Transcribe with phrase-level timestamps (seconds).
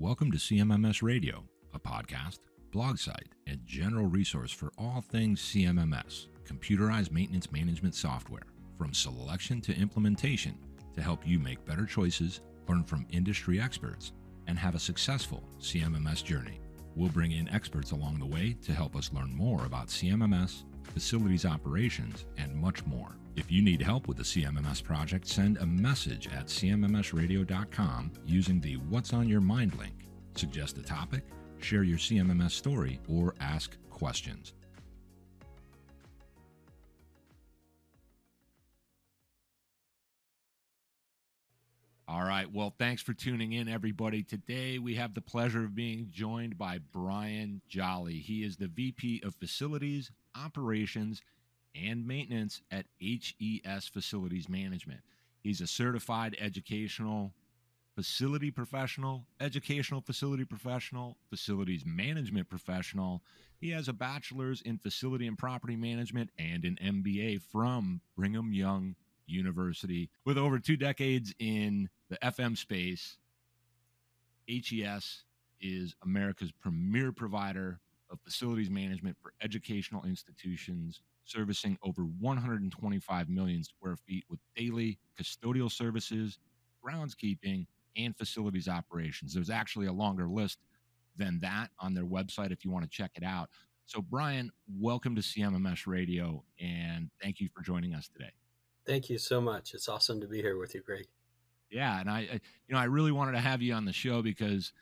[0.00, 1.42] Welcome to CMMS Radio,
[1.74, 2.38] a podcast,
[2.70, 9.60] blog site, and general resource for all things CMMS, computerized maintenance management software, from selection
[9.62, 10.56] to implementation
[10.94, 14.12] to help you make better choices, learn from industry experts,
[14.46, 16.60] and have a successful CMMS journey.
[16.94, 21.46] We'll bring in experts along the way to help us learn more about CMMS, facilities
[21.46, 23.16] operations, and much more.
[23.36, 28.74] If you need help with the CMMS project, send a message at cmmsradio.com using the
[28.88, 29.94] What's on Your Mind link.
[30.34, 31.22] Suggest a topic,
[31.60, 34.54] share your CMMS story, or ask questions.
[42.08, 42.50] All right.
[42.50, 44.22] Well, thanks for tuning in, everybody.
[44.22, 48.20] Today we have the pleasure of being joined by Bryan Jolley.
[48.20, 50.10] He is the VP of Facilities,
[50.44, 51.22] Operations,
[51.74, 55.00] and Maintenance at HES Facilities Management.
[55.42, 57.32] He's a certified educational
[57.94, 63.22] facility professional, educational facility professional, facilities management professional.
[63.60, 68.94] He has a bachelor's in facility and property management and an MBA from Brigham Young
[69.26, 70.10] University.
[70.24, 73.18] With over two decades in the FM space,
[74.48, 75.24] HES
[75.60, 83.96] is America's premier provider of facilities management for educational institutions, servicing over 125 million square
[83.96, 86.38] feet with daily custodial services,
[86.84, 89.34] groundskeeping, and facilities operations.
[89.34, 90.58] There's actually a longer list
[91.16, 93.50] than that on their website if you want to check it out.
[93.86, 98.30] So, Bryan, welcome to CMMS Radio, and thank you for joining us today.
[98.86, 99.74] Thank you so much.
[99.74, 101.06] It's awesome to be here with you, Greg.
[101.70, 104.22] Yeah, and I, I, you know, I really wanted to have you on the show
[104.22, 104.72] because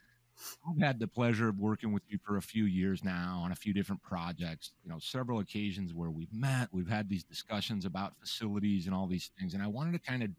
[0.69, 3.57] I've had the pleasure of working with you for a few years now on a
[3.57, 4.73] few different projects.
[4.85, 9.07] You know, several occasions where we've met, we've had these discussions about facilities and all
[9.07, 10.31] these things, and I wanted to kind of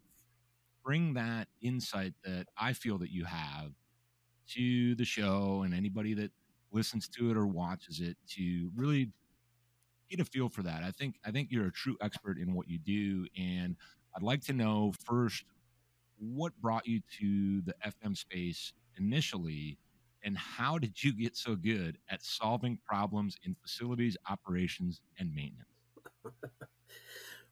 [0.84, 3.72] bring that insight that I feel that you have
[4.50, 6.30] to the show and anybody that
[6.72, 9.10] listens to it or watches it to really
[10.10, 10.82] get a feel for that.
[10.82, 13.76] I think I think you're a true expert in what you do, and
[14.16, 15.44] I'd like to know first
[16.18, 19.78] what brought you to the FM space initially,
[20.28, 25.70] and how did you get so good at solving problems in facilities, operations, and maintenance?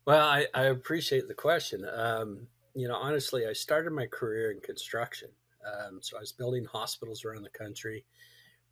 [0.07, 1.87] well, I, I, appreciate the question.
[1.91, 5.31] Um, you know, honestly, I started my career in construction.
[5.67, 8.05] Um, so I was building hospitals around the country.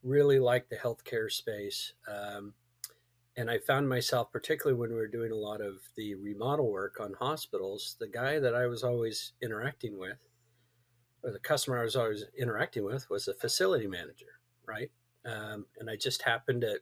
[0.03, 1.93] Really liked the healthcare space.
[2.07, 2.53] Um,
[3.37, 6.99] and I found myself, particularly when we were doing a lot of the remodel work
[6.99, 10.19] on hospitals, the guy that I was always interacting with,
[11.25, 14.91] or the customer I was always interacting with, was a facility manager, right?
[15.25, 16.79] Um, and I just happened to,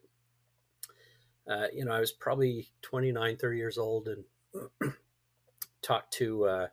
[1.50, 4.94] uh, you know, I was probably 29, 30 years old and
[5.82, 6.68] talked to uh,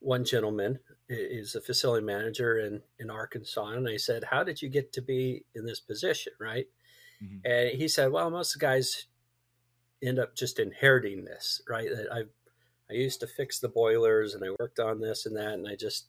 [0.00, 3.68] one gentleman is a facility manager in, in Arkansas.
[3.68, 6.34] And I said, How did you get to be in this position?
[6.38, 6.66] Right.
[7.24, 7.50] Mm-hmm.
[7.50, 9.06] And he said, Well, most of the guys
[10.02, 11.88] end up just inheriting this, right?
[11.88, 12.22] That I
[12.90, 15.74] I used to fix the boilers and I worked on this and that, and I
[15.74, 16.08] just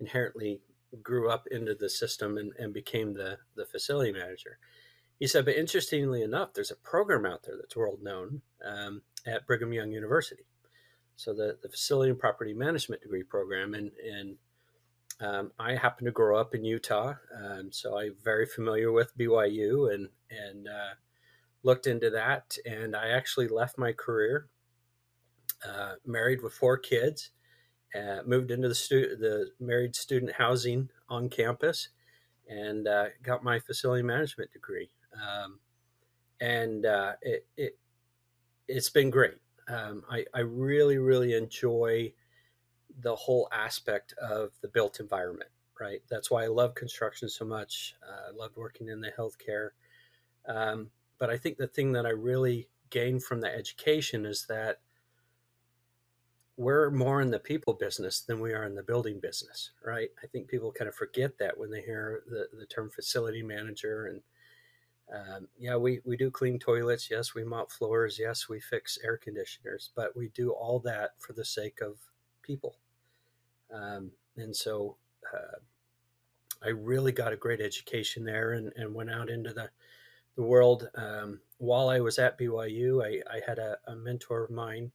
[0.00, 0.60] inherently
[1.02, 4.58] grew up into the system and, and became the, the facility manager.
[5.18, 9.46] He said, but interestingly enough, there's a program out there that's world known um, at
[9.46, 10.44] Brigham Young University.
[11.16, 13.72] So the, the facility and property management degree program.
[13.74, 14.36] And, and
[15.20, 19.92] um, I happen to grow up in Utah, um, so I'm very familiar with BYU
[19.94, 20.94] and and uh,
[21.62, 22.58] looked into that.
[22.66, 24.48] And I actually left my career,
[25.66, 27.30] uh, married with four kids,
[27.94, 31.88] uh, moved into the stu- the married student housing on campus,
[32.48, 34.90] and uh, got my facility management degree.
[35.14, 35.60] Um,
[36.40, 37.78] and uh, it, it
[38.68, 39.38] it's been great.
[39.68, 42.12] Um, I, I really really enjoy
[43.00, 46.02] the whole aspect of the built environment, right?
[46.08, 47.94] That's why I love construction so much.
[48.06, 49.70] Uh, I loved working in the healthcare.
[50.46, 54.80] Um, but I think the thing that I really gained from the education is that
[56.56, 60.08] we're more in the people business than we are in the building business, right?
[60.22, 64.06] I think people kind of forget that when they hear the, the term facility manager.
[64.06, 64.20] And
[65.12, 67.10] um, yeah, we, we do clean toilets.
[67.10, 68.18] Yes, we mop floors.
[68.18, 71.98] Yes, we fix air conditioners, but we do all that for the sake of
[72.42, 72.76] people.
[73.72, 74.96] Um, and so
[75.34, 75.58] uh,
[76.64, 79.68] I really got a great education there and, and went out into the,
[80.36, 80.88] the world.
[80.94, 84.90] Um, while I was at BYU, I, I had a, a, mentor of mine,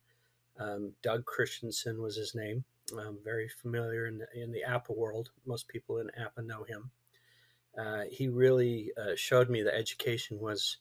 [0.60, 2.64] um, Doug Christensen was his name.
[2.98, 5.30] Um, very familiar in the, in the APPA world.
[5.46, 6.92] Most people in APPA know him.
[7.78, 10.78] Uh, he really uh, showed me that education was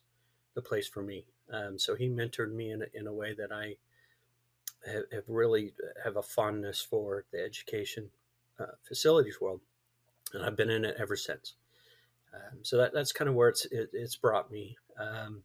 [0.55, 1.25] the place for me.
[1.53, 3.77] Um, so he mentored me in a, in a way that I
[4.87, 5.73] have, have really
[6.03, 8.11] have a fondness for the education
[8.59, 9.61] uh, facilities world.
[10.35, 11.55] and I've been in it ever since.
[12.35, 14.77] Um, so that, that's kind of where it's it, it's brought me.
[14.99, 15.43] Um,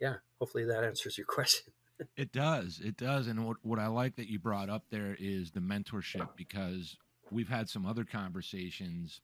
[0.00, 1.72] yeah, hopefully that answers your question.
[2.16, 5.50] It does, it does, and what what I like that you brought up there is
[5.50, 6.96] the mentorship because
[7.30, 9.20] we've had some other conversations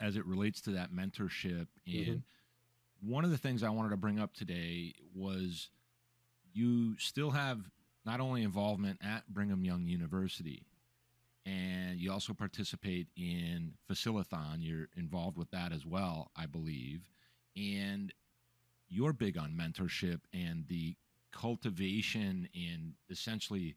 [0.00, 2.06] as it relates to that mentorship and.
[2.06, 2.16] Mm-hmm
[3.00, 5.70] one of the things I wanted to bring up today was
[6.52, 7.58] you still have
[8.04, 10.66] not only involvement at Brigham Young University,
[11.46, 14.58] and you also participate in Facilithon.
[14.58, 17.00] You're involved with that as well, I believe.
[17.56, 18.12] And
[18.88, 20.96] you're big on mentorship and the
[21.32, 23.74] cultivation and essentially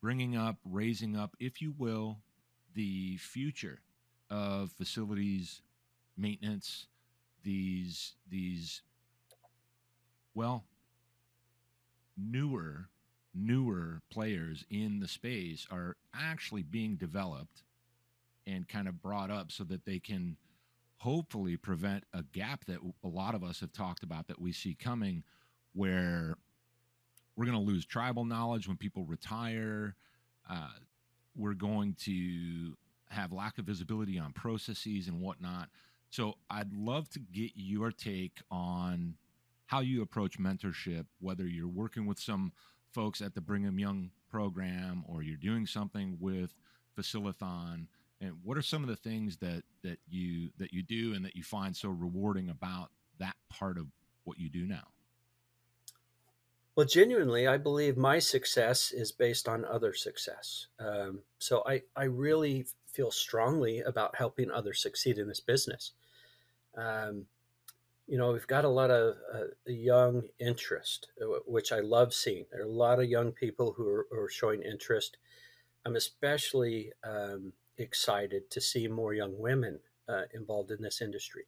[0.00, 2.18] bringing up, raising up, if you will,
[2.74, 3.80] the future
[4.30, 5.62] of facilities
[6.16, 6.86] maintenance,
[7.42, 8.82] these these
[10.34, 10.64] well
[12.16, 12.88] newer
[13.34, 17.62] newer players in the space are actually being developed
[18.46, 20.36] and kind of brought up so that they can
[20.98, 24.74] hopefully prevent a gap that a lot of us have talked about that we see
[24.74, 25.22] coming
[25.74, 26.36] where
[27.40, 29.96] we're going to lose tribal knowledge when people retire
[30.48, 30.68] uh,
[31.36, 32.76] we're going to
[33.08, 35.68] have lack of visibility on processes and whatnot
[36.10, 39.14] so I'd love to get your take on
[39.66, 42.52] how you approach mentorship, whether you're working with some
[42.92, 46.52] folks at the Brigham Young program or you're doing something with
[46.98, 47.86] Facilithon.
[48.20, 51.36] And what are some of the things that that you that you do and that
[51.36, 52.90] you find so rewarding about
[53.20, 53.86] that part of
[54.24, 54.88] what you do now?
[56.80, 60.68] Well, genuinely, I believe my success is based on other success.
[60.78, 65.92] Um, so I, I really feel strongly about helping others succeed in this business.
[66.74, 67.26] Um,
[68.06, 72.46] you know, we've got a lot of uh, young interest, uh, which I love seeing.
[72.50, 75.18] There are a lot of young people who are, who are showing interest.
[75.84, 81.44] I'm especially um, excited to see more young women uh, involved in this industry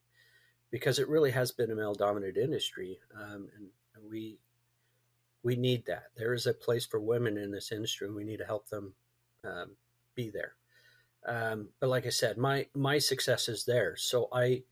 [0.71, 3.71] because it really has been a male-dominated industry, um, and
[4.11, 4.37] we
[5.43, 6.05] we need that.
[6.17, 8.95] There is a place for women in this industry, and we need to help them
[9.45, 9.77] um,
[10.15, 10.55] be there.
[11.27, 13.97] Um, but like I said, my my success is there.
[13.97, 14.63] So I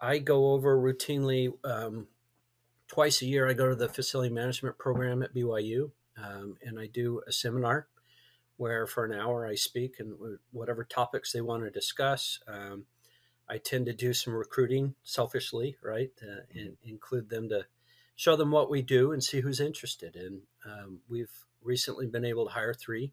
[0.00, 2.06] I go over routinely um,
[2.88, 3.48] twice a year.
[3.48, 5.90] I go to the facility management program at BYU,
[6.22, 7.88] um, and I do a seminar
[8.56, 10.14] where for an hour I speak and
[10.50, 12.40] whatever topics they want to discuss.
[12.48, 12.86] Um,
[13.48, 17.66] I tend to do some recruiting selfishly, right, uh, and include them to
[18.16, 20.16] show them what we do and see who's interested.
[20.16, 21.30] And um, we've
[21.62, 23.12] recently been able to hire three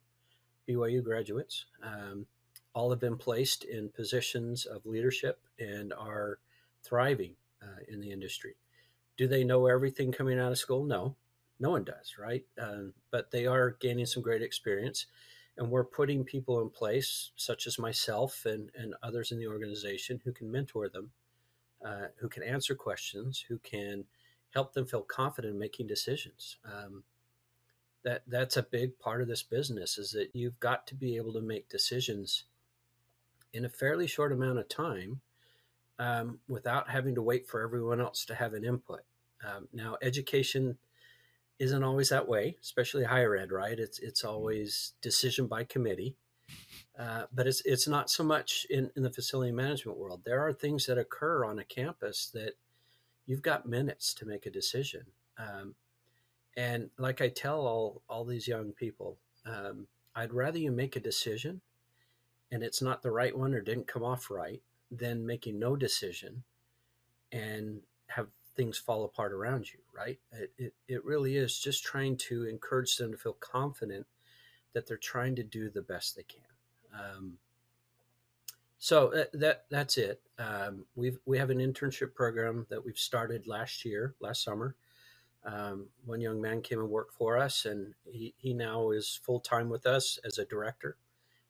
[0.67, 1.65] BYU graduates.
[1.83, 2.25] Um,
[2.73, 6.39] all have been placed in positions of leadership and are
[6.83, 8.55] thriving uh, in the industry.
[9.17, 10.83] Do they know everything coming out of school?
[10.83, 11.15] No,
[11.59, 12.43] no one does, right?
[12.59, 15.05] Um, but they are gaining some great experience.
[15.55, 20.19] And we're putting people in place, such as myself and, and others in the organization,
[20.23, 21.11] who can mentor them,
[21.85, 24.05] uh, who can answer questions, who can
[24.53, 26.57] help them feel confident in making decisions.
[26.65, 27.03] Um,
[28.03, 31.33] that that's a big part of this business is that you've got to be able
[31.33, 32.43] to make decisions
[33.53, 35.21] in a fairly short amount of time
[35.99, 39.01] um, without having to wait for everyone else to have an input.
[39.45, 40.77] Um, now, education
[41.59, 43.79] isn't always that way, especially higher ed, right?
[43.79, 44.35] It's it's mm-hmm.
[44.35, 46.15] always decision by committee,
[46.97, 50.21] uh, but it's it's not so much in, in the facility management world.
[50.25, 52.53] There are things that occur on a campus that
[53.25, 55.05] you've got minutes to make a decision.
[55.37, 55.75] Um,
[56.55, 60.99] and like I tell all all these young people, um, I'd rather you make a
[61.01, 61.61] decision,
[62.51, 64.61] and it's not the right one or didn't come off right,
[64.91, 66.43] than making no decision
[67.31, 70.19] and have things fall apart around you, right?
[70.31, 74.05] It, it, it really is just trying to encourage them to feel confident
[74.73, 76.41] that they're trying to do the best they can.
[76.93, 77.33] Um,
[78.83, 80.19] so that, that that's it.
[80.37, 84.75] Um, we've we have an internship program that we've started last year, last summer.
[85.45, 89.39] Um, one young man came and worked for us, and he, he now is full
[89.39, 90.97] time with us as a director.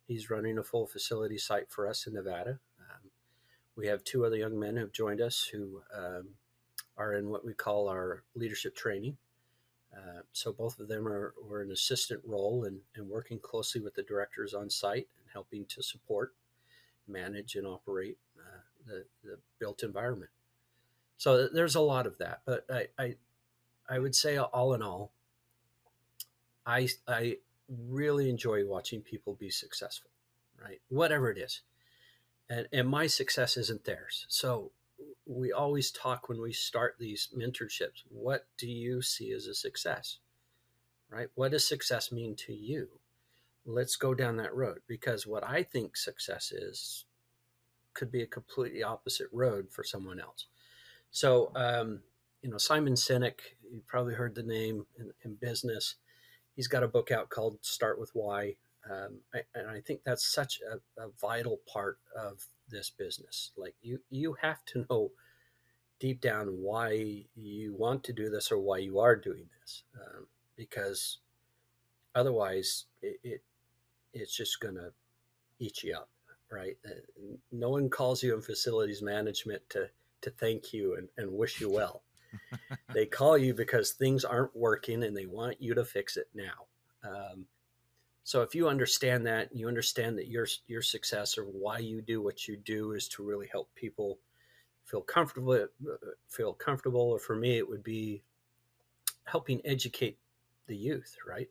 [0.07, 2.59] He's running a full facility site for us in Nevada.
[3.75, 6.35] We have two other young men who have joined us who um,
[6.97, 9.17] are in what we call our leadership training.
[9.91, 13.95] Uh, so both of them are, are an assistant role and, and working closely with
[13.95, 16.35] the directors on site and helping to support,
[17.07, 20.31] manage, and operate uh, the, the built environment.
[21.17, 23.15] So there's a lot of that, but I, I,
[23.89, 25.11] I would say all in all,
[26.65, 30.11] I, I really enjoy watching people be successful,
[30.61, 30.81] right?
[30.89, 31.61] Whatever it is
[32.49, 34.71] and and my success isn't theirs so
[35.25, 40.19] we always talk when we start these mentorships what do you see as a success
[41.09, 42.87] right what does success mean to you
[43.65, 47.05] let's go down that road because what i think success is
[47.93, 50.47] could be a completely opposite road for someone else.
[51.11, 52.01] So, um,
[52.41, 53.39] you know, Simon Sinek,
[53.71, 55.95] you probably heard the name in, in, business.
[56.55, 58.55] He's got a book out called Start with Why.
[58.89, 63.51] Um, I, and I think that's such a, a, vital part of this business.
[63.55, 65.11] Like you, you have to know
[65.99, 70.27] deep down why you want to do this or why you are doing this, um,
[70.57, 71.19] because
[72.13, 73.41] otherwise it, it
[74.13, 74.91] it's just going to
[75.59, 76.09] eat you up,
[76.51, 76.77] right?
[76.85, 79.89] Uh, no one calls you in facilities management to
[80.21, 82.01] to thank you and, and wish you well.
[82.93, 86.67] they call you because things aren't working and they want you to fix it now.
[87.03, 87.45] Um,
[88.23, 92.21] so if you understand that, you understand that your your success or why you do
[92.21, 94.19] what you do is to really help people
[94.85, 95.67] feel comfortable.
[96.29, 98.23] Feel comfortable, or for me, it would be
[99.25, 100.17] helping educate
[100.67, 101.17] the youth.
[101.27, 101.49] Right?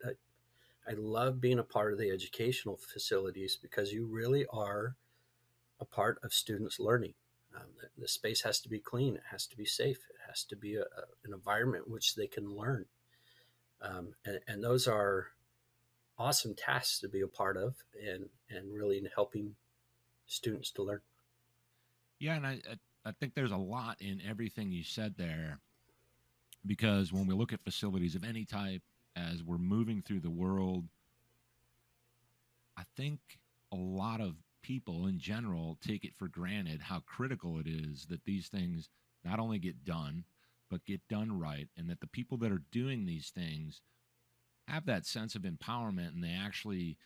[0.89, 4.97] I, love being a part of the educational facilities because you really are
[5.81, 7.15] a part of students' learning.
[7.55, 9.17] Um, the, the, space has to be clean.
[9.17, 9.99] It has to be safe.
[9.99, 12.87] It has to be a, a, an environment which they can learn.
[13.81, 15.29] Um, and, and, those are
[16.17, 19.57] awesome tasks to be a part of and, and really helping
[20.27, 21.01] students to learn.
[22.21, 22.37] Yeah.
[22.37, 22.61] And I,
[23.05, 25.59] I think there's a lot in everything you said there
[26.65, 28.83] because when we look at facilities of any type
[29.17, 30.85] as we're moving through the world,
[32.77, 33.21] I think
[33.73, 38.25] a lot of people in general take it for granted how critical it is that
[38.25, 38.89] these things
[39.25, 40.25] not only get done,
[40.71, 43.83] but get done right, and that the people that are doing these things
[44.69, 46.97] have that sense of empowerment and they actually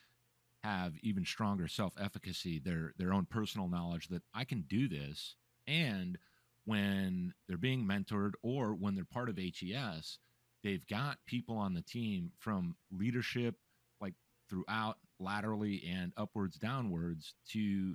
[0.62, 5.36] have even stronger self-efficacy their their own personal knowledge that I can do this.
[5.66, 6.18] And
[6.64, 10.18] when they're being mentored or when they're part of HES
[10.66, 13.54] they've got people on the team from leadership
[14.00, 14.14] like
[14.50, 17.94] throughout laterally and upwards downwards to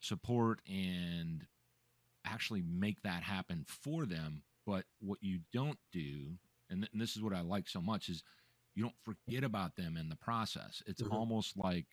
[0.00, 1.46] support and
[2.26, 6.36] actually make that happen for them but what you don't do
[6.68, 8.22] and, th- and, this is what i like so much is
[8.74, 11.14] you don't forget about them in the process it's mm-hmm.
[11.14, 11.86] almost like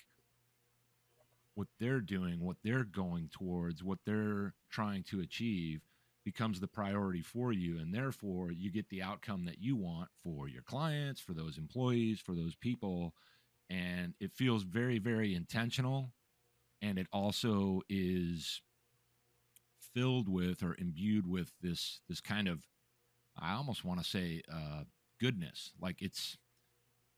[1.55, 5.79] what they're doing what they're going towards what they're trying to achieve
[6.23, 10.47] becomes the priority for you and therefore you get the outcome that you want for
[10.47, 13.13] your clients for those employees for those people
[13.69, 16.11] and it feels very very intentional
[16.81, 18.61] and it also is
[19.93, 22.67] filled with or imbued with this this kind of
[23.39, 24.83] i almost want to say uh,
[25.21, 25.71] goodness.
[25.79, 26.37] Like it's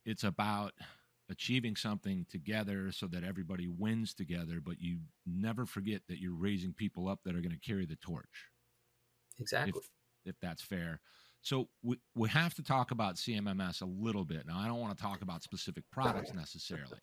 [0.06, 0.74] it's about
[1.30, 6.74] achieving something together so that everybody wins together but you never forget that you're raising
[6.74, 8.50] people up that are going to carry the torch
[9.40, 11.00] exactly if, if that's fair
[11.44, 14.48] so we, we have to talk about CMMS a little bit.
[14.48, 16.98] Now, I don't want to talk about specific products necessarily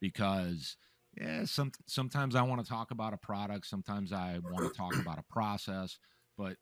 [0.00, 0.78] because
[1.20, 4.96] yeah, some, sometimes I want to talk about a product, sometimes I want to talk
[5.00, 5.98] about a process,
[6.36, 6.56] but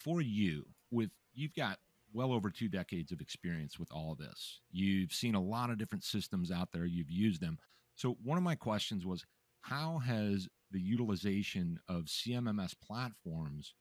[0.00, 1.78] for you with you've got
[2.12, 4.60] well over two decades of experience with all of this.
[4.72, 7.58] You've seen a lot of different systems out there, you've used them.
[7.94, 9.24] So one of my questions was
[9.60, 13.74] how has the utilization of CMMS platforms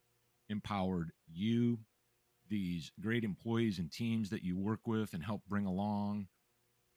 [0.50, 1.80] empowered you
[2.50, 6.28] these great employees and teams that you work with and help bring along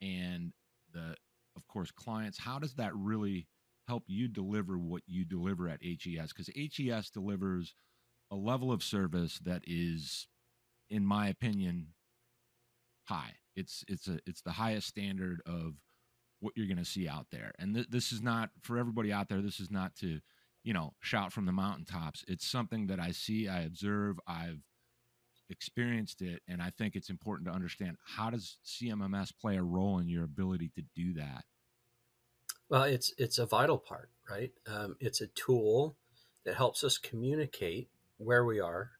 [0.00, 0.52] and
[0.92, 1.16] the
[1.56, 2.38] of course clients.
[2.38, 3.46] How does that really
[3.88, 7.74] help you deliver what you deliver at HES because HES delivers
[8.30, 10.28] a level of service that is
[10.88, 11.88] in my opinion
[13.04, 13.34] high.
[13.56, 15.74] It's it's a it's the highest standard of
[16.38, 17.52] what you're going to see out there.
[17.58, 20.20] And th- this is not for everybody out there this is not to
[20.62, 24.60] you know shout from the mountaintops it's something that i see i observe i've
[25.48, 29.98] experienced it and i think it's important to understand how does cmms play a role
[29.98, 31.44] in your ability to do that?
[32.68, 34.52] Well it's it's a vital part right?
[34.66, 35.96] Um, it's a tool
[36.44, 37.88] that helps us communicate
[38.18, 38.92] where we are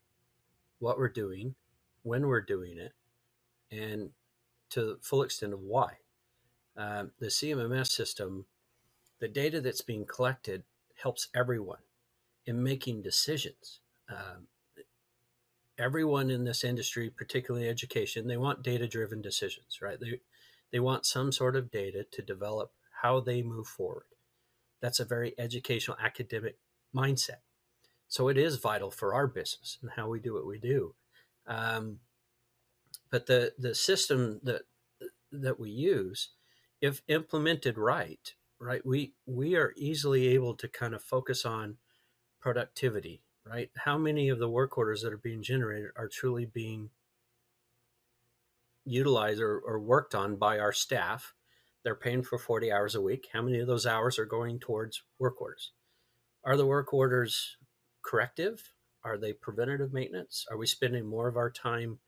[0.79, 1.55] what we're doing
[2.03, 2.93] when we're doing it
[3.71, 4.11] and
[4.71, 5.99] to the full extent of why.
[6.77, 8.47] Um, the cmms system
[9.21, 10.65] the data that's being collected
[11.03, 11.81] helps everyone
[12.47, 13.81] in making decisions
[14.11, 14.47] um,
[15.81, 19.99] everyone in this industry, particularly education, they want data driven decisions, right?
[19.99, 20.21] They,
[20.73, 24.05] they want some sort of data to develop how they move forward.
[24.81, 26.59] That's a very educational, academic
[26.95, 27.41] mindset.
[28.09, 30.95] So it is vital for our business and how we do what we do.
[31.47, 32.01] Um,
[33.11, 34.63] but the, the system that,
[35.33, 36.31] that we use,
[36.81, 41.77] if implemented right, right, we, we are easily able to kind of focus on
[42.41, 43.71] productivity right?
[43.77, 46.91] How many of the work orders that are being generated are truly being
[48.85, 51.35] utilized or, or worked on by our staff?
[51.83, 53.29] They're paying for 40 hours a week.
[53.33, 55.73] How many of those hours are going towards work orders?
[56.43, 57.59] are the work orders
[58.03, 58.73] corrective?
[59.05, 60.47] Are they preventative maintenance?
[60.51, 61.99] Are we spending more of our time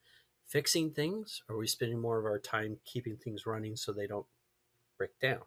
[0.47, 1.43] fixing things?
[1.49, 4.25] Are we spending more of our time keeping things running so they don't
[4.97, 5.41] break down?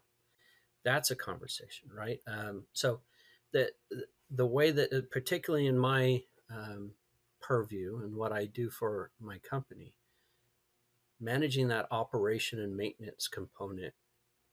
[0.87, 2.21] That's a conversation, right?
[2.25, 3.01] Um, so
[3.51, 3.71] the
[4.31, 6.91] the way that, particularly in my um,
[7.41, 9.95] purview and what I do for my company,
[11.19, 13.95] managing that operation and maintenance component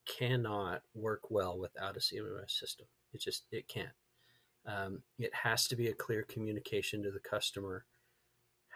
[0.06, 2.86] cannot work well without a CMMS system.
[3.12, 3.94] It just it can't.
[4.66, 7.84] Um, it has to be a clear communication to the customer.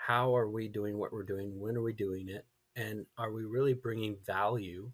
[0.06, 1.58] How are we doing what we're doing?
[1.58, 2.46] When are we doing it?
[2.76, 4.92] And are we really bringing value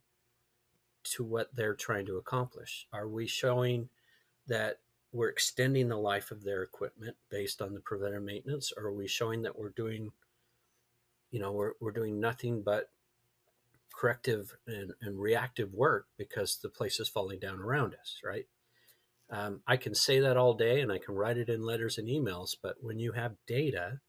[1.05, 2.87] to what they're trying to accomplish?
[2.93, 3.89] Are we showing
[4.47, 4.79] that
[5.13, 9.07] we're extending the life of their equipment based on the preventive maintenance, or are we
[9.07, 10.11] showing that we're doing,
[11.31, 12.91] you know, we're, we're doing nothing but
[13.95, 18.47] corrective and, and reactive work because the place is falling down around us, right?
[19.31, 22.09] Um, I can say that all day and I can write it in letters and
[22.09, 24.01] emails, but when you have data,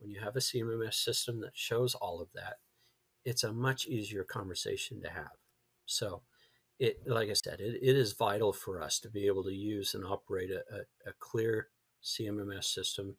[0.00, 2.58] when you have a CMMS system that shows all of that,
[3.24, 5.41] it's a much easier conversation to have.
[5.86, 6.22] So,
[6.78, 9.94] it, like I said, it, it is vital for us to be able to use
[9.94, 11.68] and operate a, a, a clear
[12.02, 13.16] CMMS system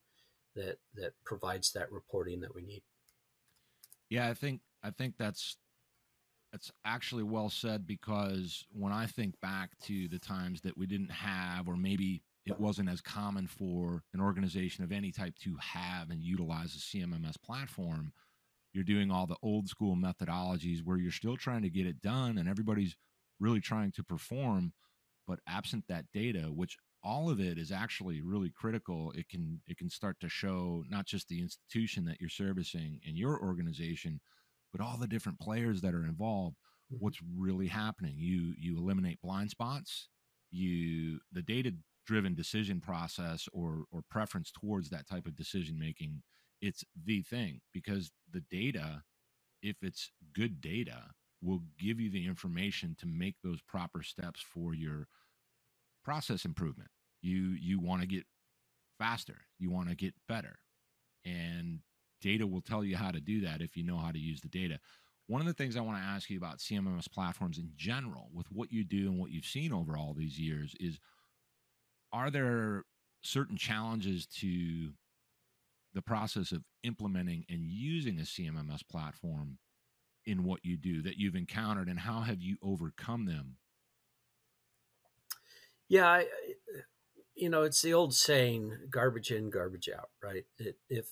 [0.56, 2.84] that that provides that reporting that we need.
[4.10, 5.58] Yeah, I think I think that's
[6.52, 11.12] that's actually well said because when I think back to the times that we didn't
[11.12, 16.10] have, or maybe it wasn't as common for an organization of any type to have
[16.12, 18.12] and utilize a CMMS platform,
[18.74, 22.38] you're doing all the old school methodologies where you're still trying to get it done
[22.38, 22.96] and everybody's
[23.40, 24.74] really trying to perform,
[25.28, 29.78] but absent that data, which all of it is actually really critical it can it
[29.78, 34.20] can start to show not just the institution that you're servicing in your organization
[34.72, 37.04] but all the different players that are involved mm-hmm.
[37.04, 40.08] what's really happening you you eliminate blind spots
[40.52, 41.72] you the data
[42.08, 46.22] driven decision process or or preference towards that type of decision making
[46.64, 49.04] it's the thing because the data
[49.62, 51.02] if it's good data
[51.42, 55.08] will give you the information to make those proper steps for your
[56.04, 56.90] process improvement
[57.22, 58.26] you you want to get
[58.98, 60.58] faster you want to get better
[61.26, 61.80] and
[62.22, 64.48] data will tell you how to do that if you know how to use the
[64.48, 64.80] data.
[65.28, 68.48] One of the things I want to ask you about CMMS platforms in general, with
[68.52, 71.00] what you do and what you've seen over all these years, is
[72.12, 72.84] are there
[73.24, 74.92] certain challenges to
[75.94, 79.58] the process of implementing and using a CMMS platform
[80.26, 83.58] in what you do that you've encountered, and how have you overcome them?
[85.90, 86.26] Yeah, I,
[87.36, 90.46] you know, it's the old saying, "Garbage in, garbage out." Right?
[90.58, 91.08] It, if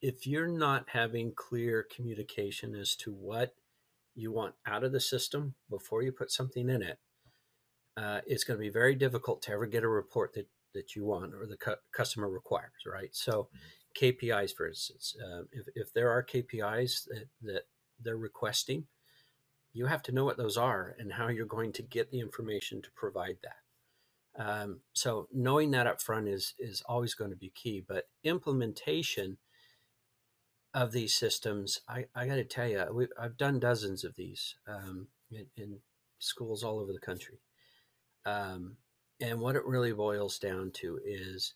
[0.00, 3.54] if you're not having clear communication as to what
[4.14, 6.98] you want out of the system before you put something in it,
[7.96, 11.04] uh, it's going to be very difficult to ever get a report that, that you
[11.04, 13.10] want or the cu- customer requires, right?
[13.12, 13.48] So,
[13.94, 17.62] KPIs, for instance, uh, if, if there are KPIs that, that
[18.00, 18.86] they're requesting,
[19.72, 22.82] you have to know what those are and how you're going to get the information
[22.82, 23.56] to provide that.
[24.38, 27.84] Um, so knowing that up front is is always going to be key.
[27.86, 29.38] But implementation
[30.74, 34.56] of these systems, I, I got to tell you, we, I've done dozens of these
[34.66, 35.78] um, in, in,
[36.18, 37.40] schools all over the country.
[38.24, 38.76] Um,
[39.20, 41.54] and what it really boils down to is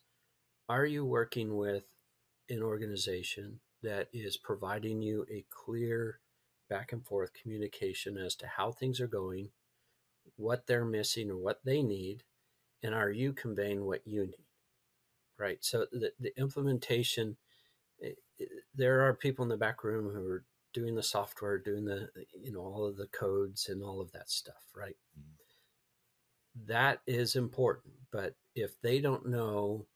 [0.69, 1.85] are you working with
[2.49, 6.21] an organization that is providing you a clear
[6.69, 9.51] back and forth communication as to how things are going,
[10.37, 12.25] what they're missing or what they need,
[12.83, 14.47] and are you conveying what you need?
[15.39, 15.59] Right.
[15.61, 17.37] So the, the implementation
[18.75, 22.09] there are people in the back room who are doing the software, doing the
[22.43, 24.97] you know all of the codes and all of that stuff, right?
[25.19, 26.67] Mm-hmm.
[26.69, 29.87] That is important, but if they don't know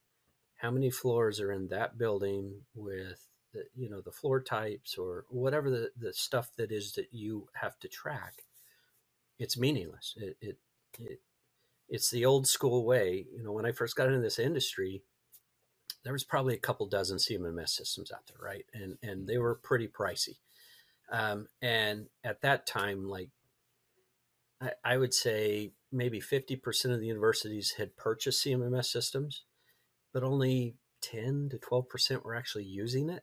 [0.60, 5.24] how many floors are in that building with the you know the floor types or
[5.28, 8.44] whatever the, the stuff that is that you have to track,
[9.38, 10.14] it's meaningless.
[10.16, 10.58] It, it,
[10.98, 11.20] it
[11.88, 13.26] it's the old school way.
[13.34, 15.02] You know, when I first got into this industry,
[16.04, 18.64] there was probably a couple dozen CMMS systems out there, right?
[18.72, 20.36] And and they were pretty pricey.
[21.10, 23.30] Um, and at that time, like
[24.60, 29.42] I, I would say maybe 50% of the universities had purchased CMMS systems,
[30.12, 33.22] but only 10 to 12% were actually using it.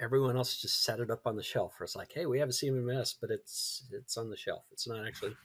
[0.00, 1.74] Everyone else just set it up on the shelf.
[1.80, 4.64] It's like, hey, we have a CMMS, but it's it's on the shelf.
[4.72, 5.36] It's not actually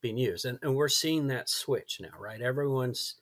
[0.00, 0.46] being used.
[0.46, 2.40] And, and we're seeing that switch now, right?
[2.40, 3.16] Everyone's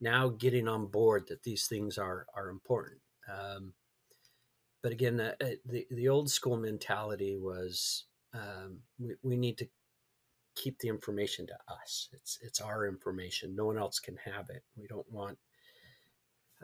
[0.00, 3.00] now getting on board that these things are are important.
[3.30, 3.74] Um,
[4.82, 9.68] but again, uh, uh, the the old school mentality was um, we, we need to
[10.54, 12.08] keep the information to us.
[12.12, 13.54] It's it's our information.
[13.56, 14.62] No one else can have it.
[14.76, 15.38] We don't want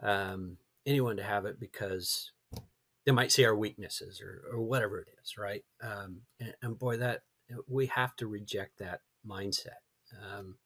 [0.00, 2.32] um, anyone to have it because
[3.04, 5.64] they might see our weaknesses or, or whatever it is, right?
[5.82, 7.22] Um, and, and, boy, that
[7.68, 9.82] we have to reject that mindset.
[10.12, 10.56] Um,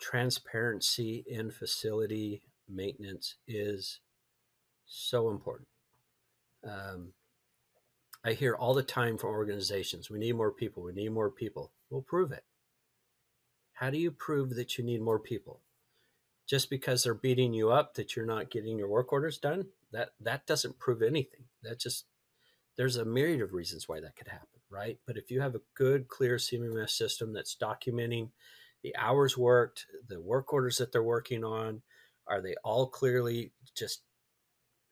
[0.00, 4.00] transparency in facility maintenance is
[4.86, 5.68] so important.
[6.66, 7.12] Um,
[8.24, 11.72] I hear all the time from organizations, we need more people, we need more people.
[11.90, 12.44] We'll prove it.
[13.74, 15.60] How do you prove that you need more people?
[16.46, 20.10] Just because they're beating you up that you're not getting your work orders done, that
[20.20, 21.44] that doesn't prove anything.
[21.62, 22.04] That just
[22.76, 24.98] there's a myriad of reasons why that could happen, right?
[25.06, 28.30] But if you have a good, clear CMMS system that's documenting
[28.82, 31.82] the hours worked, the work orders that they're working on,
[32.26, 34.02] are they all clearly just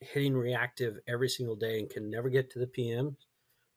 [0.00, 3.16] hitting reactive every single day and can never get to the PM?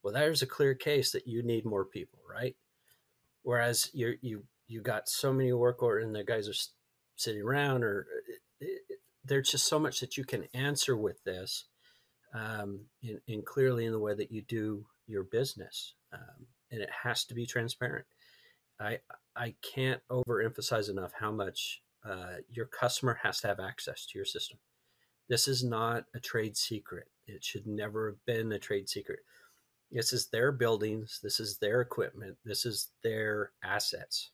[0.04, 2.56] Well, there's a clear case that you need more people, right?
[3.44, 6.54] Whereas you you you got so many work orders and the guys are
[7.16, 8.08] sitting around, or
[8.60, 8.82] it,
[9.24, 11.66] there's just so much that you can answer with this,
[12.34, 16.90] um, and, and, clearly in the way that you do your business, um, and it
[17.04, 18.06] has to be transparent.
[18.80, 19.00] I
[19.36, 24.26] I can't overemphasize enough how much uh, your customer has to have access to your
[24.26, 24.60] system.
[25.28, 27.08] This is not a trade secret.
[27.26, 29.20] It should never have been a trade secret.
[29.92, 31.20] This is their buildings.
[31.24, 32.38] This is their equipment.
[32.44, 34.32] This is their assets.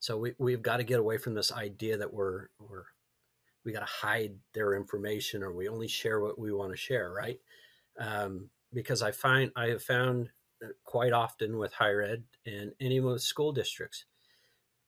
[0.00, 2.84] So we, we've got to get away from this idea that we're, we're
[3.64, 7.12] we got to hide their information or we only share what we want to share,
[7.12, 7.38] right?
[7.98, 10.30] Um, because I find I have found
[10.84, 14.04] quite often with higher ed and any of school districts,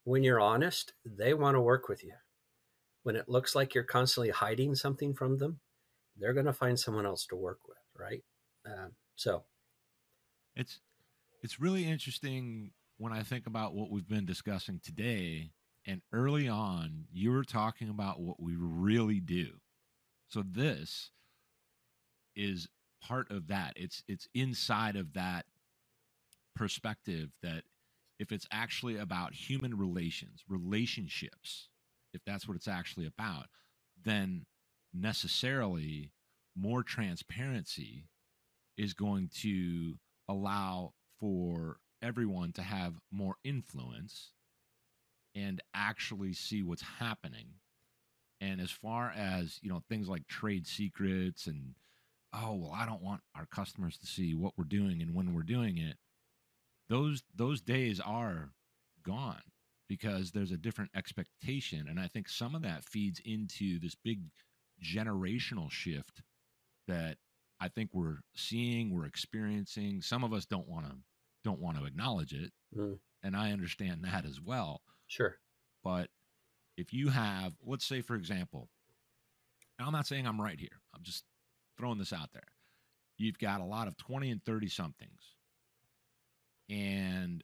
[0.04, 2.14] when you're honest, they want to work with you.
[3.02, 5.60] When it looks like you're constantly hiding something from them,
[6.16, 8.22] they're going to find someone else to work with, right?
[8.64, 9.44] Um, so,
[10.54, 10.80] it's
[11.42, 12.70] it's really interesting
[13.02, 15.50] when I think about what we've been discussing today.
[15.84, 19.48] And early on, you were talking about what we really do.
[20.28, 21.10] So this
[22.36, 22.68] is
[23.02, 23.72] part of that.
[23.74, 25.46] It's it's inside of that
[26.54, 27.64] perspective that
[28.20, 31.70] if it's actually about human relations, relationships,
[32.14, 33.46] if that's what it's actually about,
[34.04, 34.46] then
[34.94, 36.12] necessarily
[36.54, 38.04] more transparency
[38.78, 39.94] is going to
[40.28, 44.32] allow for everyone to have more influence
[45.34, 47.46] and actually see what's happening.
[48.40, 51.74] And as far as, you know, things like trade secrets and
[52.34, 55.42] oh, well, I don't want our customers to see what we're doing and when we're
[55.42, 55.96] doing it
[56.88, 58.50] those those days are
[59.04, 59.40] gone
[59.88, 64.20] because there's a different expectation and i think some of that feeds into this big
[64.82, 66.22] generational shift
[66.86, 67.16] that
[67.60, 70.92] i think we're seeing we're experiencing some of us don't want to
[71.44, 72.98] don't want to acknowledge it mm.
[73.22, 75.38] and i understand that as well sure
[75.84, 76.08] but
[76.76, 78.68] if you have let's say for example
[79.78, 81.24] and i'm not saying i'm right here i'm just
[81.78, 82.42] throwing this out there
[83.18, 85.34] you've got a lot of 20 and 30 somethings
[86.68, 87.42] and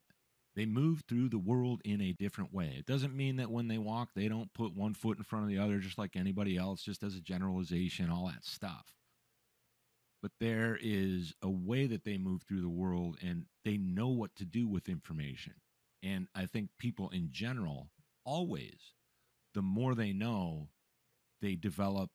[0.58, 2.74] they move through the world in a different way.
[2.76, 5.50] It doesn't mean that when they walk, they don't put one foot in front of
[5.50, 8.97] the other, just like anybody else, just as a generalization, all that stuff.
[10.20, 14.34] But there is a way that they move through the world and they know what
[14.36, 15.54] to do with information.
[16.02, 17.90] And I think people in general,
[18.24, 18.94] always,
[19.54, 20.68] the more they know,
[21.40, 22.10] they develop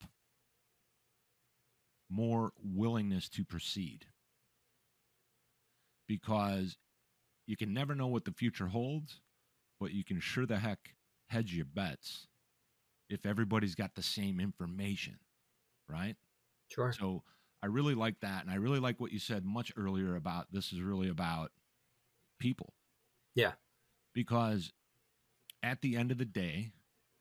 [2.10, 4.06] more willingness to proceed.
[6.08, 6.78] Because
[7.48, 9.22] you can never know what the future holds,
[9.80, 10.96] but you can sure the heck
[11.28, 12.28] hedge your bets
[13.10, 15.18] if everybody's got the same information,
[15.88, 16.16] right?
[16.70, 16.94] Sure.
[16.94, 17.24] So
[17.64, 18.42] I really like that.
[18.42, 21.52] And I really like what you said much earlier about this is really about
[22.38, 22.74] people.
[23.36, 23.54] Yeah.
[24.14, 24.74] Because
[25.64, 26.74] at the end of the day,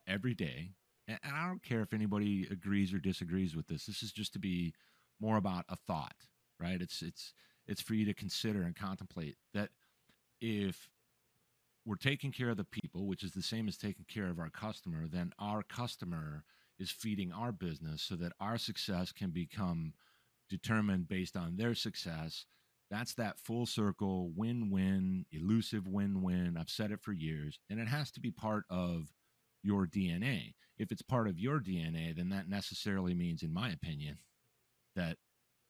[0.04, 0.72] every day,
[1.06, 4.40] and I don't care if anybody agrees or disagrees with this, this is just to
[4.40, 4.74] be
[5.20, 6.16] more about a thought,
[6.58, 6.80] right?
[6.82, 7.34] It's, it's,
[7.68, 9.70] it's for you to consider and contemplate that
[10.40, 10.88] if
[11.86, 14.50] we're taking care of the people, which is the same as taking care of our
[14.50, 16.42] customer, then our customer
[16.80, 19.92] is feeding our business so that our success can become
[20.52, 22.44] determined based on their success.
[22.90, 26.56] That's that full circle win win, elusive win win.
[26.58, 29.08] I've said it for years, and it has to be part of
[29.62, 30.54] your DNA.
[30.76, 34.18] If it's part of your DNA, then that necessarily means, in my opinion,
[34.94, 35.16] that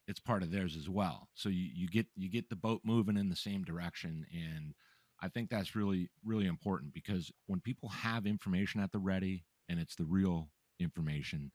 [0.09, 1.29] it's part of theirs as well.
[1.35, 4.75] So you, you get you get the boat moving in the same direction, and
[5.23, 9.79] I think that's really really important because when people have information at the ready and
[9.79, 11.53] it's the real information,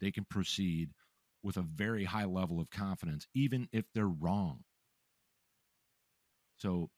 [0.00, 0.90] they can proceed
[1.42, 4.64] with a very high level of confidence, even if they're wrong.
[6.58, 6.90] So,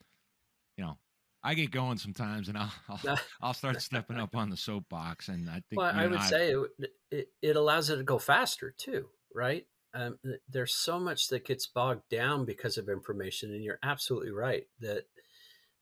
[0.76, 0.98] you know,
[1.42, 5.48] I get going sometimes, and I'll I'll, I'll start stepping up on the soapbox, and
[5.48, 5.80] I think.
[5.80, 9.66] Well, I would I, say it, it, it allows it to go faster too, right?
[9.92, 14.66] Um, there's so much that gets bogged down because of information, and you're absolutely right
[14.80, 15.04] that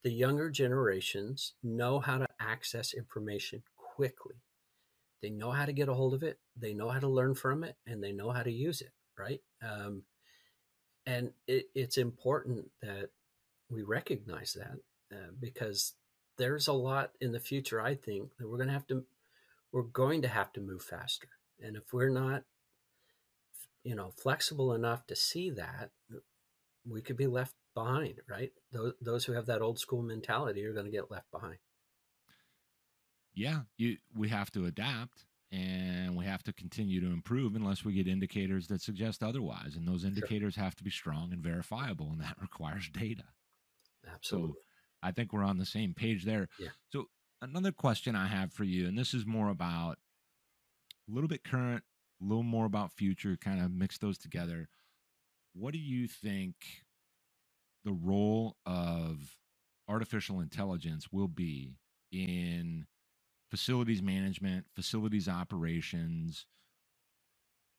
[0.03, 4.37] the younger generations know how to access information quickly.
[5.23, 7.65] They know how to get a hold of it, they know how to learn from
[7.65, 9.41] it, and they know how to use it, right?
[9.63, 10.03] Um,
[11.07, 13.11] and it, it's important that
[13.71, 14.79] we recognize that
[15.17, 15.95] uh, because
[16.37, 17.81] there's a lot in the future.
[17.81, 19.05] I think that we're going to have to
[19.73, 21.29] we're going to have to move faster,
[21.61, 22.45] and if we're not,
[23.85, 25.91] you know, flexible enough to see that,
[26.89, 28.21] we could be left behind.
[28.29, 28.53] Right?
[28.73, 31.59] Those those who have that old school mentality are going to get left behind.
[33.39, 37.95] Yeah, you we have to adapt and we have to continue to improve unless we
[37.95, 40.65] get indicators that suggest otherwise and those indicators sure.
[40.65, 43.25] have to be strong and verifiable and that requires data
[44.13, 44.57] absolutely so
[45.03, 46.49] I think we're on the same page there.
[46.59, 46.69] Yeah.
[46.91, 47.07] So
[47.41, 49.99] another question I have for you, and this is more about
[51.09, 51.85] a little bit current,
[52.21, 54.69] a little more about future, kind of mix those together.
[55.55, 56.55] What do you think
[57.85, 59.37] the role of
[59.89, 61.77] artificial intelligence will be
[62.13, 62.87] in
[63.51, 66.47] facilities management, facilities operations,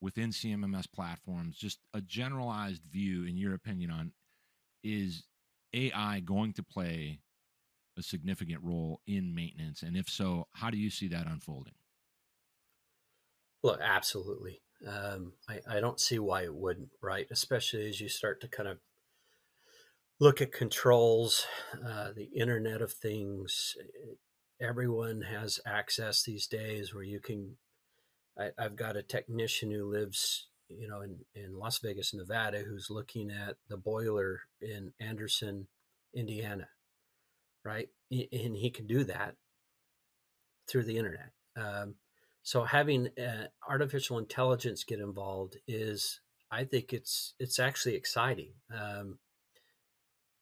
[0.02, 1.58] within CMMS platforms?
[1.58, 4.12] Just a generalized view, in your opinion, on
[4.84, 5.24] is
[5.74, 7.20] AI going to play
[7.98, 9.84] a significant role in maintenance?
[9.84, 11.74] And if so, how do you see that unfolding?
[13.62, 14.62] Look, absolutely.
[14.88, 17.28] Um, I, I don't see why it wouldn't, right?
[17.30, 18.78] Especially as you start to kind of
[20.20, 21.46] look at controls,
[21.86, 23.76] uh, the Internet of Things.
[24.62, 27.58] Everyone has access these days where you can.
[28.38, 32.90] I, I've got a technician who lives you know, in, in Las Vegas, Nevada, who's
[32.90, 35.68] looking at the boiler in Anderson,
[36.14, 36.68] Indiana,
[37.66, 37.90] right?
[38.12, 39.36] And he can do that
[40.68, 41.32] through the internet.
[41.58, 41.96] Um,
[42.44, 48.54] so having uh, artificial intelligence get involved is, I think it's it's actually exciting.
[48.74, 49.20] Um,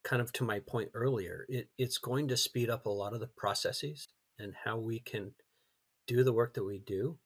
[0.08, 3.20] kind of to my point earlier, it, it's going to speed up a lot of
[3.20, 4.08] the processes
[4.40, 5.32] and how we can
[6.08, 7.18] do the work that we do,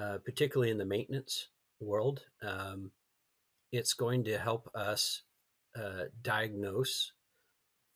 [0.00, 1.48] uh, particularly in the maintenance
[1.80, 2.20] world.
[2.40, 2.92] Um,
[3.72, 5.22] it's going to help us
[5.76, 7.10] uh, diagnose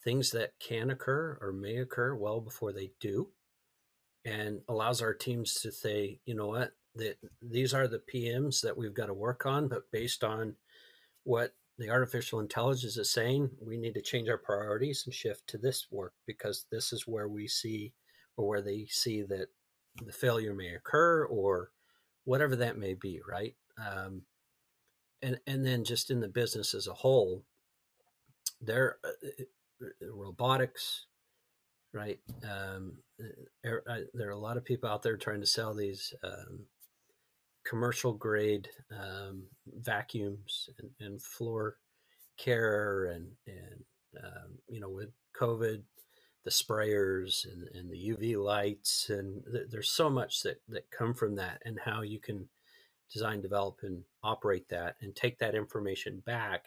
[0.02, 3.28] things that can occur or may occur well before they do,
[4.24, 8.76] and allows our teams to say, you know what, that these are the PMs that
[8.76, 10.56] we've got to work on, but based on
[11.22, 15.58] what the artificial intelligence is saying, we need to change our priorities and shift to
[15.58, 17.92] this work because this is where we see
[18.36, 19.48] or where they see that
[20.04, 21.70] the failure may occur or
[22.24, 23.54] whatever that may be, right?
[23.78, 24.22] um,
[25.22, 27.44] and and then just in the business as a whole,
[28.60, 31.06] there uh, uh, uh robotics,
[31.92, 32.20] right?
[32.44, 32.98] Um,
[33.64, 33.82] er,
[34.14, 36.66] there are a lot of people out there trying to sell these um,
[37.68, 41.76] commercial grade um, vacuums and, and, floor
[42.38, 43.84] care, and and
[44.24, 45.82] um, you know with COVID,
[46.44, 51.14] the sprayers and, and the UV lights, and th- there's so much that that come
[51.14, 52.48] from that, and how you can
[53.12, 56.66] design, develop, and operate that, and take that information back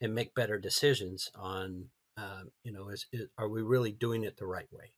[0.00, 4.36] and make better decisions on, um, you know, is, is, are we really doing it
[4.36, 4.92] the right way?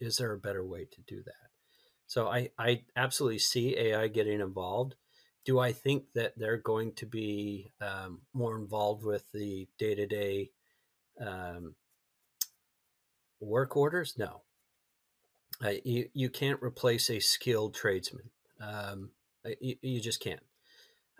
[0.00, 1.59] Is there a better way to do that?
[2.10, 4.96] So I, I absolutely see AI getting involved.
[5.44, 10.08] Do I think that they're going to be um, more involved with the day to
[10.08, 10.50] day
[13.38, 14.16] work orders?
[14.18, 14.42] No.
[15.64, 18.30] Uh, you, you can't replace a skilled tradesman.
[18.60, 19.10] Um,
[19.46, 20.42] uh, you, you just can't.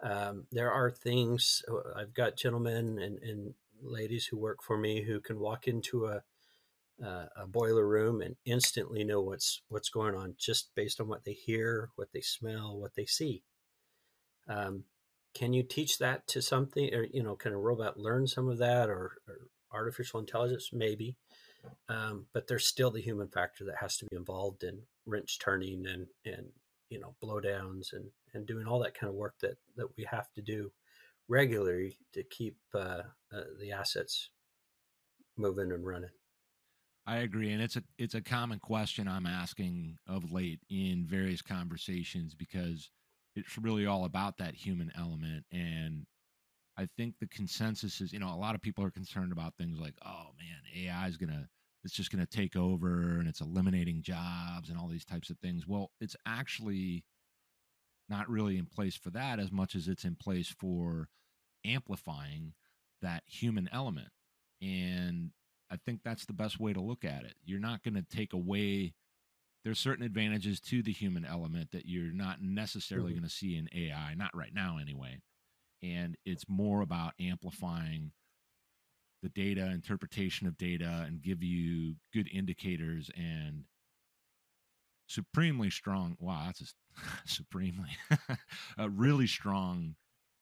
[0.03, 5.03] Um, there are things uh, I've got gentlemen and, and, ladies who work for me
[5.03, 6.22] who can walk into a
[7.05, 11.25] uh, a boiler room and instantly know what's what's going on just based on what
[11.25, 13.43] they hear, what they smell, what they see.
[14.49, 14.85] Um,
[15.35, 18.59] can you teach that to something, or you know, can a robot learn some of
[18.59, 19.39] that, or, or
[19.73, 20.71] artificial intelligence?
[20.73, 21.17] Maybe,
[21.89, 25.87] um, but there's still the human factor that has to be involved in wrench turning
[25.87, 26.49] and and
[26.89, 30.31] you know blowdowns and and doing all that kind of work that that we have
[30.33, 30.71] to do
[31.29, 34.31] regularly to keep uh, uh, the assets
[35.37, 36.11] moving and running.
[37.11, 41.42] I agree, and it's a it's a common question I'm asking of late in various
[41.42, 42.88] conversations because
[43.35, 46.07] it's really all about that human element, and
[46.79, 49.81] I think the consensus is, you know, a lot of people are concerned about things
[49.81, 51.49] like, oh man, AI is gonna
[51.85, 55.66] it's just to take over and it's eliminating jobs and all these types of things.
[55.66, 57.05] Well, it's actually
[58.09, 61.09] not really in place for that as much as it's in place for
[61.66, 62.55] amplifying
[63.03, 64.11] that human element.
[64.62, 65.33] And
[65.71, 67.35] I think that's the best way to look at it.
[67.45, 68.95] You're not going to take away
[69.65, 73.21] there's certain advantages to the human element that you're not necessarily mm-hmm.
[73.21, 75.19] going to see in AI, not right now anyway.
[75.83, 78.13] And it's more about amplifying
[79.23, 83.65] the data, interpretation of data, and give you good indicators and
[85.09, 86.17] supremely strong.
[86.19, 87.91] Wow, that's a, supremely
[88.79, 89.97] a really strong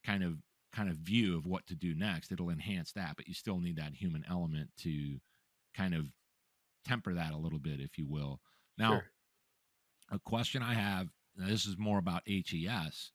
[0.05, 0.35] kind of
[0.73, 2.33] kind of view of what to do next.
[2.33, 5.19] It'll enhance that, but you still need that human element to
[5.75, 6.07] kind of
[6.87, 8.41] temper that a little bit, if you will.
[8.77, 9.05] Now, sure.
[10.11, 11.09] a question I have.
[11.37, 13.13] this is more about HES.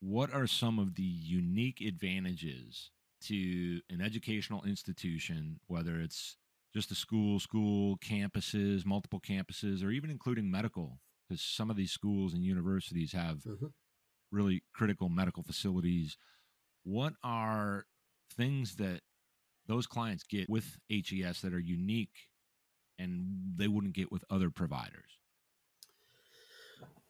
[0.00, 2.90] What are some of the unique advantages
[3.24, 6.36] to an educational institution, whether it's
[6.74, 11.90] just a school, school campuses, multiple campuses, or even including medical, because some of these
[11.90, 13.66] schools and universities have mm-hmm.
[14.30, 16.16] Really critical medical facilities.
[16.84, 17.86] What are
[18.36, 19.00] things that
[19.66, 22.28] those clients get with HES that are unique
[22.98, 25.18] and they wouldn't get with other providers?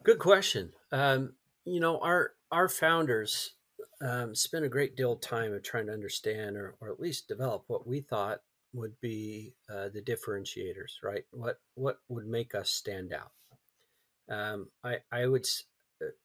[0.03, 0.73] Good question.
[0.93, 3.55] Um, you know, our our founders
[4.01, 7.29] um, spent a great deal of time of trying to understand or, or at least
[7.29, 8.41] develop what we thought
[8.73, 11.25] would be uh, the differentiators, right?
[11.31, 13.33] What what would make us stand out?
[14.31, 15.47] Um, I I would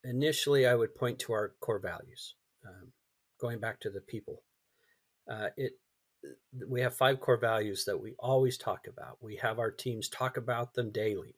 [0.04, 2.92] initially I would point to our core values, um,
[3.40, 4.44] going back to the people.
[5.30, 5.74] Uh, it
[6.70, 9.18] we have five core values that we always talk about.
[9.22, 11.36] We have our teams talk about them daily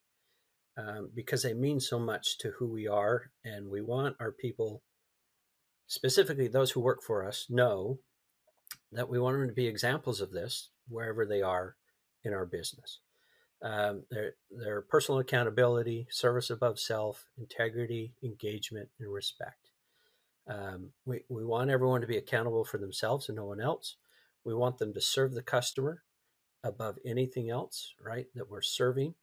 [0.78, 4.84] um, because they mean so much to who we are, and we want our people,
[5.88, 8.00] specifically those who work for us, know
[8.91, 11.76] that we want them to be examples of this wherever they are
[12.24, 13.00] in our business.
[13.65, 19.71] Um, their, their personal accountability, service above self, integrity, engagement, and respect.
[20.47, 23.95] Um, we, we want everyone to be accountable for themselves and no one else.
[24.43, 26.04] We want them to serve the customer
[26.63, 28.28] above anything else, right?
[28.36, 29.15] That we're serving.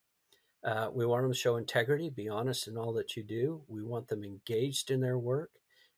[0.64, 3.62] Uh, we want them to show integrity, be honest in all that you do.
[3.68, 5.50] We want them engaged in their work,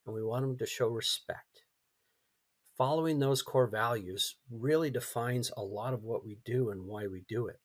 [0.04, 1.64] and we want them to show respect
[2.76, 7.24] following those core values really defines a lot of what we do and why we
[7.28, 7.60] do it.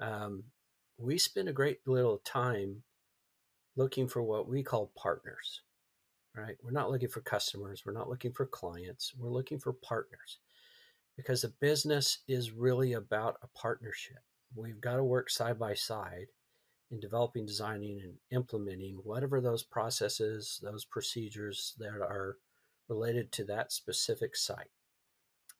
[0.00, 0.44] Um,
[0.98, 2.82] we spend a great little time
[3.76, 5.62] looking for what we call partners,
[6.34, 6.56] right?
[6.62, 10.38] We're not looking for customers, we're not looking for clients, we're looking for partners
[11.16, 14.18] because the business is really about a partnership.
[14.54, 16.26] We've got to work side by side
[16.90, 22.36] in developing, designing, and implementing whatever those processes, those procedures that are
[22.88, 24.70] related to that specific site.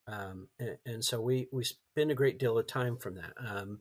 [0.07, 3.33] Um, and, and, so we, we spend a great deal of time from that.
[3.45, 3.81] Um,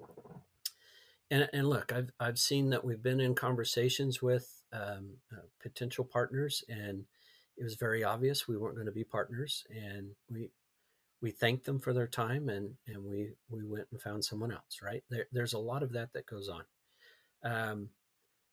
[1.32, 6.06] and, and look, I've, I've seen that we've been in conversations with um, uh, potential
[6.06, 7.06] partners, and
[7.58, 9.66] it was very obvious we weren't going to be partners.
[9.70, 10.50] And we,
[11.22, 14.80] we thanked them for their time and, and we, we went and found someone else,
[14.84, 15.04] right?
[15.10, 16.64] There, there's a lot of that that goes on.
[17.44, 17.90] Um,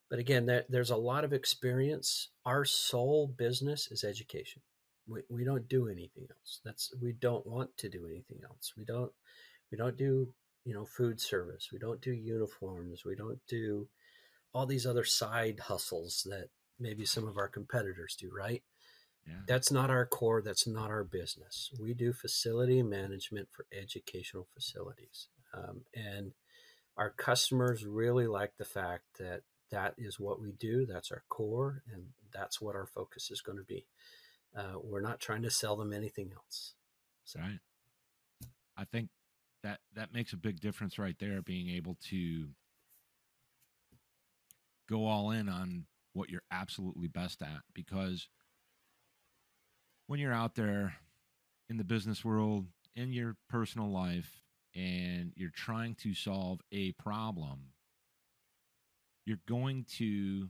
[0.08, 2.28] but again, there, there's a lot of experience.
[2.46, 4.62] Our sole business is education
[5.06, 8.84] we, we don't do anything else that's we don't want to do anything else we
[8.84, 9.12] don't
[9.70, 10.32] we don't do
[10.64, 13.88] you know food service we don't do uniforms we don't do
[14.52, 16.48] all these other side hustles that
[16.78, 18.62] maybe some of our competitors do right
[19.26, 19.40] yeah.
[19.46, 25.28] that's not our core that's not our business we do facility management for educational facilities
[25.54, 26.32] um, and
[26.96, 31.82] our customers really like the fact that that is what we do that's our core
[31.92, 33.86] and that's what our focus is going to be
[34.56, 36.74] uh, we're not trying to sell them anything else.
[37.24, 37.40] So.
[37.40, 37.58] Right.
[38.76, 39.08] I think
[39.62, 41.42] that that makes a big difference right there.
[41.42, 42.48] Being able to
[44.88, 48.28] go all in on what you're absolutely best at, because
[50.06, 50.94] when you're out there
[51.68, 54.42] in the business world, in your personal life,
[54.74, 57.60] and you're trying to solve a problem,
[59.24, 60.48] you're going to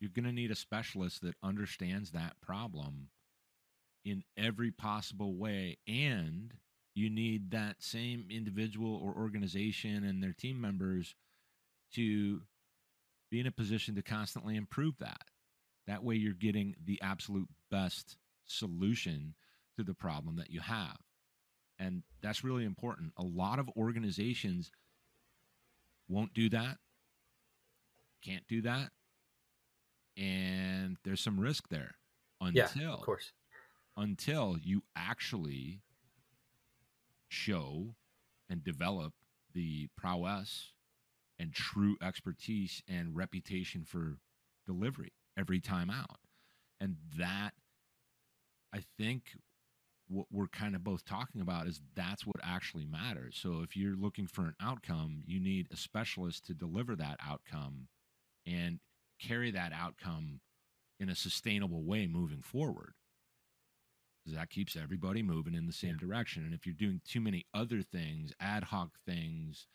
[0.00, 3.08] you're going to need a specialist that understands that problem
[4.04, 6.52] in every possible way and
[6.94, 11.14] you need that same individual or organization and their team members
[11.94, 12.42] to
[13.30, 15.22] be in a position to constantly improve that.
[15.86, 18.16] That way you're getting the absolute best
[18.46, 19.34] solution
[19.76, 20.96] to the problem that you have.
[21.78, 23.12] And that's really important.
[23.16, 24.70] A lot of organizations
[26.08, 26.78] won't do that
[28.24, 28.90] can't do that
[30.16, 31.94] and there's some risk there
[32.40, 33.32] until yeah, of course.
[33.96, 35.80] until you actually
[37.28, 37.94] show
[38.48, 39.12] and develop
[39.52, 40.72] the prowess
[41.38, 44.18] and true expertise and reputation for
[44.66, 46.18] delivery every time out
[46.80, 47.52] and that
[48.72, 49.36] i think
[50.08, 53.38] what we're kind of both talking about is that's what actually matters.
[53.40, 57.88] So if you're looking for an outcome, you need a specialist to deliver that outcome
[58.46, 58.80] and
[59.20, 60.40] carry that outcome
[61.00, 62.94] in a sustainable way moving forward.
[64.26, 66.06] That keeps everybody moving in the same yeah.
[66.06, 66.44] direction.
[66.44, 69.66] And if you're doing too many other things, ad hoc things,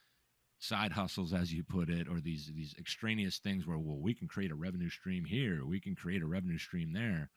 [0.60, 4.28] side hustles as you put it or these these extraneous things where well we can
[4.28, 7.30] create a revenue stream here we can create a revenue stream there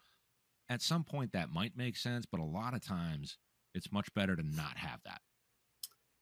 [0.69, 3.39] at some point that might make sense but a lot of times
[3.75, 5.21] it's much better to not have that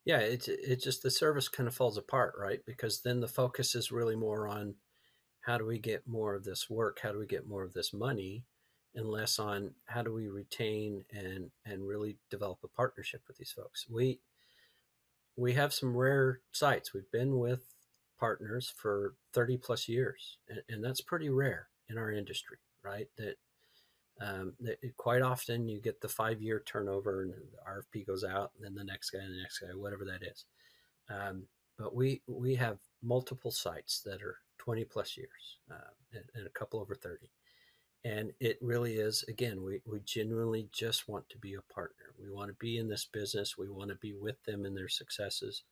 [0.04, 3.74] yeah it's it's just the service kind of falls apart right because then the focus
[3.74, 4.74] is really more on
[5.40, 7.94] how do we get more of this work how do we get more of this
[7.94, 8.44] money
[8.94, 13.52] and less on how do we retain and and really develop a partnership with these
[13.52, 14.18] folks we
[15.40, 16.92] we have some rare sites.
[16.92, 17.62] We've been with
[18.18, 23.08] partners for 30 plus years, and, and that's pretty rare in our industry, right?
[23.16, 23.36] That,
[24.20, 27.36] um, that quite often you get the five year turnover and the
[27.66, 30.44] RFP goes out, and then the next guy and the next guy, whatever that is.
[31.08, 31.44] Um,
[31.78, 36.50] but we we have multiple sites that are 20 plus years uh, and, and a
[36.50, 37.30] couple over 30
[38.04, 42.06] and it really is again we, we genuinely just want to be a partner.
[42.18, 44.88] We want to be in this business we want to be with them in their
[44.88, 45.64] successes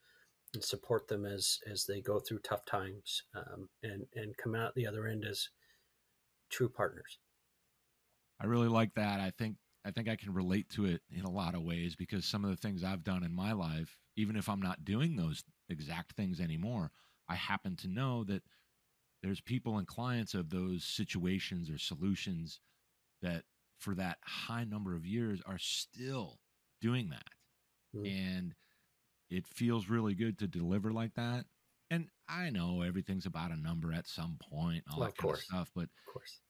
[0.55, 4.75] and support them as as they go through tough times um, and and come out
[4.75, 5.49] the other end as
[6.51, 7.19] true partners.
[8.41, 9.21] I really like that.
[9.21, 12.25] I think i think i can relate to it in a lot of ways because
[12.25, 15.45] some of the things i've done in my life even if i'm not doing those
[15.69, 16.91] exact things anymore
[17.29, 18.43] i happen to know that
[19.23, 22.61] there's people and clients of those situations or solutions
[23.23, 23.43] that
[23.79, 26.39] for that high number of years are still
[26.81, 27.23] doing that.
[27.97, 28.05] Mm-hmm.
[28.05, 28.55] and
[29.31, 31.47] it feels really good to deliver like that.
[31.91, 35.41] And i know everything's about a number at some point all well, that kind of
[35.41, 36.41] stuff but of course.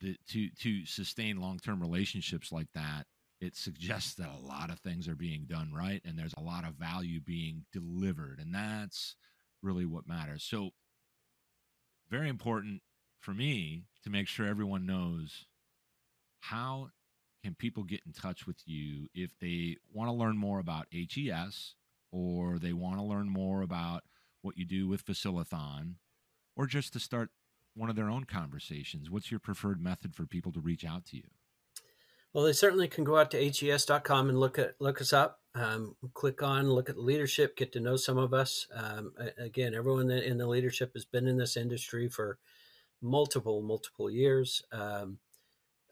[0.00, 3.04] the, to to sustain long-term relationships like that
[3.40, 6.64] it suggests that a lot of things are being done right and there's a lot
[6.64, 8.38] of value being delivered.
[8.40, 9.16] And that's
[9.62, 10.44] really what matters.
[10.44, 10.70] So
[12.08, 12.82] very important
[13.20, 15.46] for me to make sure everyone knows
[16.40, 16.90] how
[17.42, 21.74] can people get in touch with you if they want to learn more about HES
[22.12, 24.04] or they want to learn more about
[24.42, 25.94] what you do with Facilithon
[26.56, 27.30] or just to start
[27.74, 29.10] one of their own conversations?
[29.10, 31.24] What's your preferred method for people to reach out to you?
[32.32, 35.40] Well, they certainly can go out to hes.com and look at look us up.
[35.56, 38.66] Um, click on, look at leadership, get to know some of us.
[38.74, 42.38] Um, again, everyone in the leadership has been in this industry for
[43.00, 44.62] multiple, multiple years.
[44.70, 45.18] Um,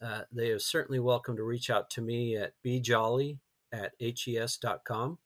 [0.02, 3.38] uh, they are certainly welcome to reach out to me at bjolley
[3.72, 5.18] at hes.com.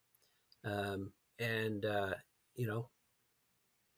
[0.64, 2.14] Um, and, uh,
[2.54, 2.90] you know,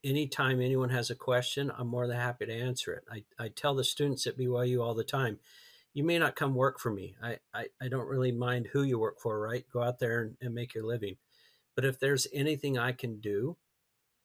[0.02, 3.04] anytime anyone has a question, I'm more than happy to answer it.
[3.12, 5.38] I, I tell the students at BYU all the time
[5.92, 7.16] you may not come work for me.
[7.22, 9.64] I, I, I don't really mind who you work for, right?
[9.72, 11.16] Go out there and, and make your living.
[11.74, 13.56] But if there's anything I can do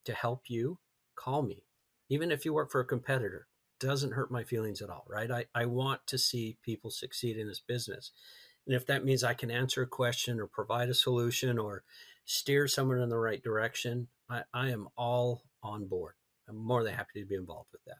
[0.05, 0.79] to help you,
[1.15, 1.63] call me.
[2.09, 3.47] Even if you work for a competitor,
[3.79, 5.31] doesn't hurt my feelings at all, right?
[5.31, 8.11] I, I want to see people succeed in this business.
[8.67, 11.83] And if that means I can answer a question or provide a solution or
[12.25, 16.13] steer someone in the right direction, I, I am all on board.
[16.47, 17.97] I'm more than happy to be involved with that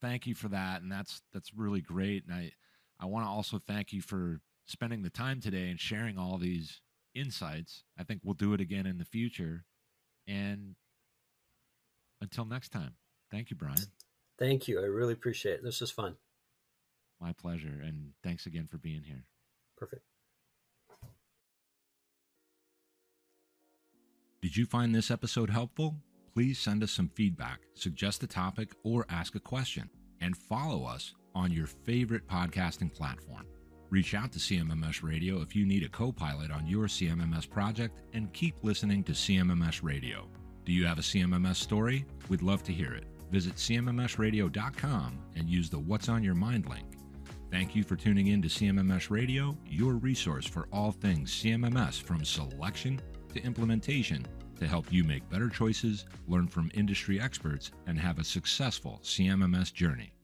[0.00, 2.24] thank you for that, and that's that's really great.
[2.26, 2.52] And I
[3.00, 6.80] I want to also thank you for spending the time today and sharing all these
[7.14, 7.84] insights.
[7.98, 9.64] I think we'll do it again in the future.
[10.26, 10.74] And
[12.20, 12.94] until next time,
[13.30, 13.76] thank you, Bryan.
[14.38, 14.80] Thank you.
[14.80, 15.64] I really appreciate it.
[15.64, 16.16] This was fun.
[17.20, 17.80] My pleasure.
[17.82, 19.24] And thanks again for being here.
[19.76, 20.02] Perfect.
[24.42, 25.96] Did you find this episode helpful?
[26.36, 29.88] Please send us some feedback, suggest a topic, or ask a question,
[30.20, 33.46] and follow us on your favorite podcasting platform.
[33.88, 38.02] Reach out to CMMS Radio if you need a co pilot on your CMMS project,
[38.12, 40.28] and keep listening to CMMS Radio.
[40.66, 42.04] Do you have a CMMS story?
[42.28, 43.04] We'd love to hear it.
[43.30, 46.84] Visit CMMSradio.com and use the What's on Your Mind link.
[47.50, 52.26] Thank you for tuning in to CMMS Radio, your resource for all things CMMS from
[52.26, 53.00] selection
[53.32, 54.26] to implementation
[54.58, 59.72] to help you make better choices, learn from industry experts, and have a successful CMMS
[59.72, 60.15] journey.